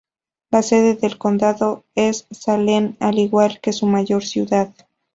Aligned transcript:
La 0.49 0.63
sede 0.63 0.95
del 0.95 1.19
condado 1.19 1.85
es 1.93 2.25
Salem, 2.31 2.95
al 2.99 3.19
igual 3.19 3.59
que 3.61 3.71
su 3.71 3.85
mayor 3.85 4.23
ciudad. 4.23 4.73